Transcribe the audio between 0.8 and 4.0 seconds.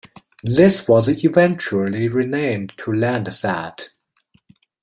was eventually renamed to Landsat.